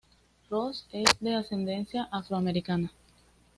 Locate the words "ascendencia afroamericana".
1.35-2.91